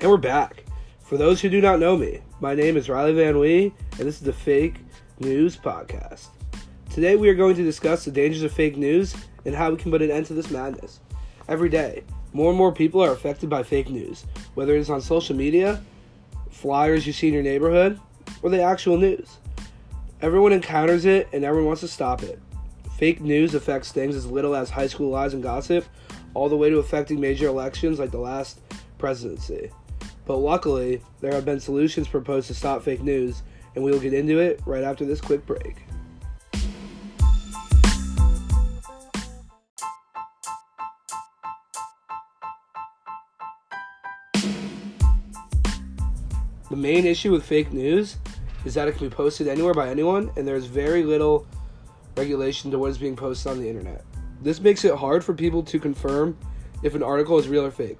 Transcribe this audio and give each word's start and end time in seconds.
And 0.00 0.08
we're 0.08 0.16
back. 0.16 0.62
For 1.02 1.16
those 1.16 1.40
who 1.40 1.48
do 1.48 1.60
not 1.60 1.80
know 1.80 1.96
me, 1.96 2.20
my 2.38 2.54
name 2.54 2.76
is 2.76 2.88
Riley 2.88 3.14
Van 3.14 3.36
Wee, 3.36 3.74
and 3.98 4.06
this 4.06 4.14
is 4.14 4.20
the 4.20 4.32
Fake 4.32 4.76
News 5.18 5.56
Podcast. 5.56 6.28
Today 6.88 7.16
we 7.16 7.28
are 7.28 7.34
going 7.34 7.56
to 7.56 7.64
discuss 7.64 8.04
the 8.04 8.12
dangers 8.12 8.44
of 8.44 8.52
fake 8.52 8.76
news 8.76 9.16
and 9.44 9.56
how 9.56 9.72
we 9.72 9.76
can 9.76 9.90
put 9.90 10.00
an 10.00 10.12
end 10.12 10.26
to 10.26 10.34
this 10.34 10.52
madness. 10.52 11.00
Every 11.48 11.68
day, 11.68 12.04
more 12.32 12.50
and 12.50 12.56
more 12.56 12.70
people 12.70 13.02
are 13.02 13.10
affected 13.10 13.50
by 13.50 13.64
fake 13.64 13.90
news, 13.90 14.24
whether 14.54 14.76
it's 14.76 14.88
on 14.88 15.00
social 15.00 15.34
media, 15.34 15.82
flyers 16.48 17.04
you 17.04 17.12
see 17.12 17.26
in 17.26 17.34
your 17.34 17.42
neighborhood, 17.42 17.98
or 18.42 18.50
the 18.50 18.62
actual 18.62 18.98
news. 18.98 19.38
Everyone 20.22 20.52
encounters 20.52 21.06
it 21.06 21.26
and 21.32 21.42
everyone 21.42 21.66
wants 21.66 21.80
to 21.80 21.88
stop 21.88 22.22
it. 22.22 22.38
Fake 22.96 23.20
news 23.20 23.52
affects 23.56 23.90
things 23.90 24.14
as 24.14 24.26
little 24.26 24.54
as 24.54 24.70
high 24.70 24.86
school 24.86 25.10
lies 25.10 25.34
and 25.34 25.42
gossip, 25.42 25.84
all 26.34 26.48
the 26.48 26.56
way 26.56 26.70
to 26.70 26.78
affecting 26.78 27.18
major 27.18 27.48
elections 27.48 27.98
like 27.98 28.12
the 28.12 28.18
last 28.18 28.60
presidency. 28.98 29.72
But 30.28 30.36
luckily, 30.36 31.00
there 31.22 31.32
have 31.32 31.46
been 31.46 31.58
solutions 31.58 32.06
proposed 32.06 32.48
to 32.48 32.54
stop 32.54 32.82
fake 32.82 33.00
news, 33.00 33.42
and 33.74 33.82
we 33.82 33.90
will 33.90 33.98
get 33.98 34.12
into 34.12 34.40
it 34.40 34.60
right 34.66 34.84
after 34.84 35.06
this 35.06 35.22
quick 35.22 35.46
break. 35.46 35.76
The 46.68 46.76
main 46.76 47.06
issue 47.06 47.32
with 47.32 47.42
fake 47.42 47.72
news 47.72 48.18
is 48.66 48.74
that 48.74 48.86
it 48.86 48.98
can 48.98 49.08
be 49.08 49.14
posted 49.14 49.48
anywhere 49.48 49.72
by 49.72 49.88
anyone, 49.88 50.30
and 50.36 50.46
there's 50.46 50.66
very 50.66 51.04
little 51.04 51.46
regulation 52.18 52.70
to 52.72 52.78
what 52.78 52.90
is 52.90 52.98
being 52.98 53.16
posted 53.16 53.50
on 53.50 53.60
the 53.60 53.66
internet. 53.66 54.04
This 54.42 54.60
makes 54.60 54.84
it 54.84 54.94
hard 54.94 55.24
for 55.24 55.32
people 55.32 55.62
to 55.62 55.78
confirm 55.80 56.36
if 56.82 56.94
an 56.94 57.02
article 57.02 57.38
is 57.38 57.48
real 57.48 57.64
or 57.64 57.70
fake. 57.70 57.96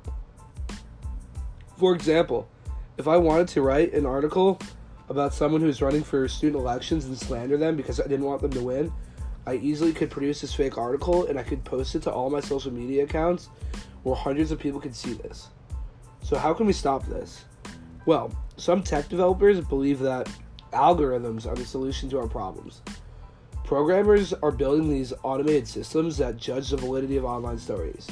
For 1.79 1.95
example, 1.95 2.49
if 2.97 3.07
I 3.07 3.17
wanted 3.17 3.47
to 3.49 3.63
write 3.63 3.93
an 3.93 4.05
article 4.05 4.59
about 5.09 5.33
someone 5.33 5.61
who's 5.61 5.81
running 5.81 6.03
for 6.03 6.27
student 6.27 6.61
elections 6.61 7.05
and 7.05 7.17
slander 7.17 7.57
them 7.57 7.77
because 7.77 8.01
I 8.01 8.09
didn't 8.09 8.27
want 8.27 8.43
them 8.43 8.51
to 8.51 8.61
win, 8.61 8.93
I 9.47 9.55
easily 9.55 9.93
could 9.93 10.11
produce 10.11 10.41
this 10.41 10.53
fake 10.53 10.77
article 10.77 11.27
and 11.27 11.39
I 11.39 11.45
could 11.45 11.65
post 11.65 11.95
it 11.95 12.03
to 12.03 12.13
all 12.13 12.31
my 12.31 12.41
social 12.41 12.73
media 12.73 13.05
accounts 13.05 13.49
where 14.03 14.17
hundreds 14.17 14.51
of 14.51 14.59
people 14.59 14.81
could 14.81 14.95
see 14.95 15.13
this. 15.13 15.51
So, 16.25 16.37
how 16.37 16.53
can 16.53 16.67
we 16.67 16.73
stop 16.73 17.07
this? 17.07 17.45
Well, 18.07 18.37
some 18.57 18.83
tech 18.83 19.09
developers 19.09 19.61
believe 19.61 20.01
that 20.01 20.29
algorithms 20.73 21.47
are 21.47 21.55
the 21.55 21.65
solution 21.65 22.11
to 22.11 22.19
our 22.19 22.27
problems. 22.27 22.83
Programmers 23.63 24.33
are 24.33 24.51
building 24.51 24.91
these 24.91 25.13
automated 25.23 25.69
systems 25.69 26.17
that 26.17 26.39
judge 26.39 26.71
the 26.71 26.77
validity 26.77 27.19
of 27.19 27.25
online 27.25 27.59
stories. 27.59 28.09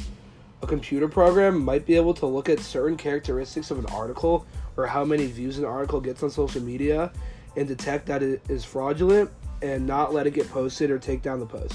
A 0.62 0.67
computer 0.67 1.09
program 1.09 1.62
might 1.62 1.85
be 1.85 1.97
able 1.97 2.15
to 2.15 2.27
look 2.27 2.49
at 2.49 2.61
certain 2.61 2.97
characteristics 2.97 3.71
of 3.71 3.79
an 3.79 3.87
article 3.87 4.47
or 4.77 4.87
how 4.87 5.05
many 5.05 5.27
views 5.27 5.59
an 5.59 5.65
article 5.65 6.01
gets 6.01 6.23
on 6.23 6.31
social 6.31 6.62
media 6.62 7.12
and 7.57 7.69
detect 7.69 8.07
that 8.07 8.23
it 8.23 8.43
is 8.49 8.65
fraudulent 8.65 9.31
and 9.62 9.87
not 9.87 10.15
let 10.15 10.27
it 10.27 10.33
get 10.33 10.49
posted 10.51 10.91
or 10.91 10.99
take 10.99 11.23
down 11.23 11.41
the 11.41 11.47
post. 11.47 11.75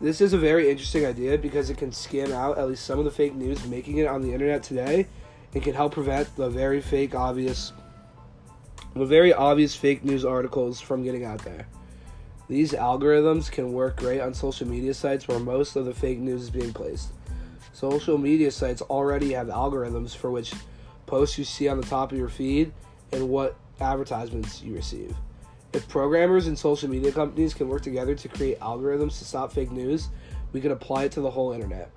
This 0.00 0.22
is 0.22 0.32
a 0.32 0.38
very 0.38 0.70
interesting 0.70 1.04
idea 1.04 1.36
because 1.36 1.68
it 1.68 1.76
can 1.76 1.92
skim 1.92 2.32
out 2.32 2.56
at 2.56 2.68
least 2.68 2.84
some 2.84 2.98
of 2.98 3.04
the 3.04 3.10
fake 3.10 3.34
news 3.34 3.66
making 3.66 3.98
it 3.98 4.06
on 4.06 4.22
the 4.22 4.32
internet 4.32 4.62
today 4.62 5.06
and 5.52 5.62
can 5.62 5.74
help 5.74 5.92
prevent 5.92 6.34
the 6.36 6.48
very 6.48 6.80
fake 6.80 7.14
obvious 7.14 7.72
the 8.94 9.04
very 9.04 9.32
obvious 9.32 9.74
fake 9.74 10.02
news 10.04 10.24
articles 10.24 10.80
from 10.80 11.04
getting 11.04 11.24
out 11.24 11.44
there. 11.44 11.66
These 12.50 12.72
algorithms 12.72 13.48
can 13.48 13.72
work 13.72 13.94
great 13.94 14.20
on 14.20 14.34
social 14.34 14.66
media 14.66 14.92
sites 14.92 15.28
where 15.28 15.38
most 15.38 15.76
of 15.76 15.84
the 15.84 15.94
fake 15.94 16.18
news 16.18 16.42
is 16.42 16.50
being 16.50 16.72
placed. 16.72 17.10
Social 17.72 18.18
media 18.18 18.50
sites 18.50 18.82
already 18.82 19.34
have 19.34 19.46
algorithms 19.46 20.16
for 20.16 20.32
which 20.32 20.52
posts 21.06 21.38
you 21.38 21.44
see 21.44 21.68
on 21.68 21.80
the 21.80 21.86
top 21.86 22.10
of 22.10 22.18
your 22.18 22.28
feed 22.28 22.72
and 23.12 23.28
what 23.28 23.54
advertisements 23.80 24.62
you 24.62 24.74
receive. 24.74 25.14
If 25.72 25.86
programmers 25.86 26.48
and 26.48 26.58
social 26.58 26.90
media 26.90 27.12
companies 27.12 27.54
can 27.54 27.68
work 27.68 27.82
together 27.82 28.16
to 28.16 28.28
create 28.28 28.58
algorithms 28.58 29.16
to 29.20 29.24
stop 29.24 29.52
fake 29.52 29.70
news, 29.70 30.08
we 30.52 30.60
can 30.60 30.72
apply 30.72 31.04
it 31.04 31.12
to 31.12 31.20
the 31.20 31.30
whole 31.30 31.52
internet. 31.52 31.92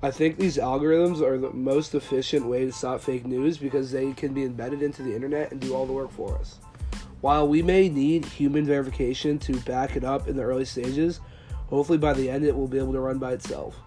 I 0.00 0.12
think 0.12 0.36
these 0.36 0.58
algorithms 0.58 1.20
are 1.20 1.38
the 1.38 1.50
most 1.50 1.96
efficient 1.96 2.46
way 2.46 2.66
to 2.66 2.70
stop 2.70 3.00
fake 3.00 3.26
news 3.26 3.58
because 3.58 3.90
they 3.90 4.12
can 4.12 4.32
be 4.32 4.44
embedded 4.44 4.80
into 4.80 5.02
the 5.02 5.12
internet 5.12 5.50
and 5.50 5.60
do 5.60 5.74
all 5.74 5.86
the 5.86 5.92
work 5.92 6.12
for 6.12 6.38
us. 6.38 6.60
While 7.24 7.48
we 7.48 7.62
may 7.62 7.88
need 7.88 8.26
human 8.26 8.66
verification 8.66 9.38
to 9.38 9.58
back 9.60 9.96
it 9.96 10.04
up 10.04 10.28
in 10.28 10.36
the 10.36 10.42
early 10.42 10.66
stages, 10.66 11.20
hopefully 11.68 11.96
by 11.96 12.12
the 12.12 12.28
end 12.28 12.44
it 12.44 12.54
will 12.54 12.68
be 12.68 12.76
able 12.76 12.92
to 12.92 13.00
run 13.00 13.16
by 13.16 13.32
itself. 13.32 13.78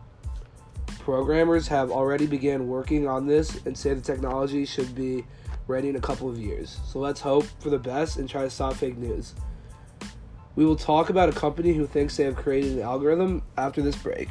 Programmers 1.02 1.68
have 1.68 1.92
already 1.92 2.26
began 2.26 2.68
working 2.68 3.08
on 3.08 3.28
this 3.28 3.64
and 3.68 3.78
say 3.78 3.94
the 3.94 4.02
technology 4.02 4.66
should 4.66 4.96
be 4.96 5.24
ready 5.68 5.88
in 5.88 5.98
a 5.98 6.02
couple 6.02 6.28
of 6.28 6.40
years. 6.40 6.80
So 6.88 6.98
let's 6.98 7.22
hope 7.22 7.46
for 7.60 7.70
the 7.70 7.78
best 7.78 8.18
and 8.18 8.28
try 8.28 8.42
to 8.42 8.50
stop 8.50 8.74
fake 8.74 8.98
news. 8.98 9.36
We 10.56 10.66
will 10.66 10.76
talk 10.76 11.12
about 11.12 11.30
a 11.30 11.32
company 11.32 11.74
who 11.74 11.86
thinks 11.86 12.18
they 12.18 12.24
have 12.24 12.36
created 12.36 12.72
an 12.72 12.82
algorithm 12.82 13.44
after 13.56 13.84
this 13.84 13.98
break. 13.98 14.30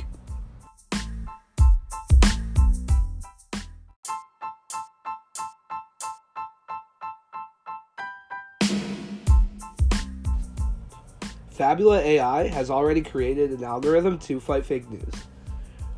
Fabula 11.56 12.00
AI 12.00 12.48
has 12.48 12.70
already 12.70 13.00
created 13.00 13.50
an 13.50 13.64
algorithm 13.64 14.18
to 14.18 14.38
fight 14.38 14.66
fake 14.66 14.90
news. 14.90 15.14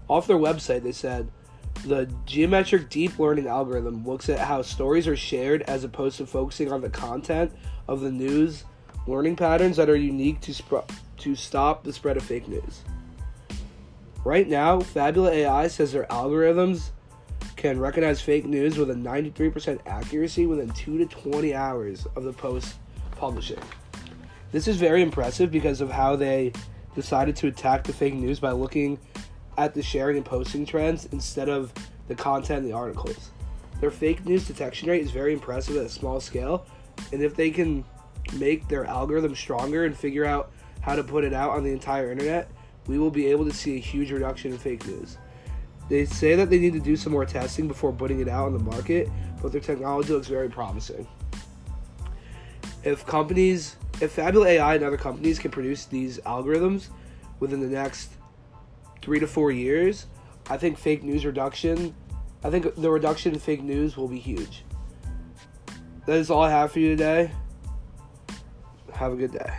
Off 0.07 0.29
their 0.29 0.37
website, 0.37 0.85
they 0.85 0.93
said 0.93 1.29
the 1.85 2.09
geometric 2.27 2.89
deep 2.89 3.19
learning 3.19 3.49
algorithm 3.49 4.07
looks 4.07 4.29
at 4.29 4.39
how 4.39 4.63
stories 4.63 5.09
are 5.09 5.17
shared 5.17 5.63
as 5.63 5.83
opposed 5.83 6.17
to 6.19 6.27
focusing 6.27 6.71
on 6.71 6.81
the 6.81 6.89
content 6.89 7.51
of 7.89 8.03
the 8.03 8.11
news, 8.11 8.65
learning 9.09 9.35
patterns 9.35 9.77
that 9.79 9.91
are 9.91 9.97
unique 9.97 10.41
to, 10.43 10.55
sp- 10.55 10.87
to 11.17 11.35
stop 11.35 11.83
the 11.83 11.93
spread 11.93 12.17
of 12.17 12.23
fake 12.23 12.47
news. 12.47 12.83
Right 14.25 14.49
now, 14.49 14.79
Fabula 14.79 15.33
AI 15.33 15.67
says 15.67 15.91
their 15.91 16.07
algorithms 16.07 16.91
can 17.57 17.81
recognize 17.81 18.21
fake 18.21 18.45
news 18.45 18.79
with 18.79 18.91
a 18.91 18.95
93% 18.95 19.81
accuracy 19.87 20.47
within 20.47 20.71
2 20.71 20.99
to 20.99 21.07
20 21.07 21.53
hours 21.53 22.07
of 22.15 22.23
the 22.23 22.33
post 22.33 22.77
publishing. 23.17 23.59
This 24.51 24.67
is 24.67 24.77
very 24.77 25.03
impressive 25.03 25.51
because 25.51 25.83
of 25.83 25.91
how 25.91 26.17
they 26.17 26.53
decided 26.95 27.37
to 27.37 27.49
attack 27.49 27.85
the 27.85 27.93
fake 27.93 28.15
news 28.15 28.41
by 28.41 28.53
looking 28.53 28.99
at 29.59 29.75
the 29.75 29.83
sharing 29.83 30.17
and 30.17 30.25
posting 30.25 30.65
trends 30.65 31.07
instead 31.13 31.51
of 31.51 31.73
the 32.07 32.15
content 32.15 32.65
in 32.65 32.71
the 32.71 32.73
articles. 32.73 33.31
Their 33.81 33.91
fake 33.91 34.25
news 34.25 34.47
detection 34.47 34.89
rate 34.89 35.03
is 35.03 35.11
very 35.11 35.35
impressive 35.35 35.77
at 35.77 35.85
a 35.85 35.89
small 35.89 36.19
scale, 36.19 36.67
and 37.13 37.23
if 37.23 37.37
they 37.37 37.51
can 37.51 37.85
make 38.39 38.67
their 38.69 38.87
algorithm 38.87 39.35
stronger 39.35 39.85
and 39.85 39.97
figure 39.97 40.25
out 40.25 40.51
how 40.81 40.97
to 40.97 41.05
put 41.05 41.25
it 41.25 41.35
out 41.35 41.51
on 41.51 41.63
the 41.63 41.71
entire 41.71 42.11
internet, 42.11 42.51
we 42.87 42.99
will 42.99 43.11
be 43.11 43.27
able 43.27 43.45
to 43.45 43.53
see 43.53 43.77
a 43.77 43.81
huge 43.81 44.11
reduction 44.11 44.53
in 44.53 44.59
fake 44.59 44.87
news. 44.87 45.19
They 45.91 46.07
say 46.07 46.35
that 46.37 46.49
they 46.49 46.59
need 46.59 46.73
to 46.73 46.81
do 46.81 46.97
some 46.97 47.13
more 47.13 47.27
testing 47.27 47.69
before 47.69 47.93
putting 47.93 48.21
it 48.21 48.29
out 48.29 48.47
on 48.47 48.53
the 48.55 48.59
market, 48.59 49.11
but 49.43 49.53
their 49.53 49.61
technology 49.61 50.13
looks 50.13 50.29
very 50.29 50.49
promising. 50.49 51.07
If 52.83 53.05
companies 53.07 53.77
if 54.01 54.13
Fabula 54.13 54.47
AI 54.47 54.75
and 54.77 54.85
other 54.85 54.97
companies 54.97 55.39
can 55.39 55.51
produce 55.51 55.87
these 55.87 56.19
algorithms 56.21 56.89
within 57.41 57.61
the 57.61 57.67
next 57.67 58.11
three 59.03 59.21
to 59.21 59.27
four 59.27 59.51
years, 59.51 60.07
I 60.51 60.57
think 60.57 60.79
fake 60.79 61.03
news 61.03 61.25
reduction, 61.25 61.95
I 62.45 62.51
think 62.51 62.75
the 62.77 62.91
reduction 62.91 63.35
in 63.35 63.41
fake 63.41 63.63
news 63.63 63.97
will 63.97 64.09
be 64.09 64.19
huge. 64.19 64.65
That 66.07 66.17
is 66.17 66.31
all 66.31 66.43
I 66.43 66.51
have 66.51 66.73
for 66.73 66.79
you 66.79 66.91
today. 66.91 67.31
Have 68.95 69.13
a 69.13 69.17
good 69.17 69.33
day. 69.33 69.53